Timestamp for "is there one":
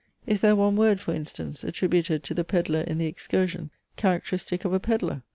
0.25-0.77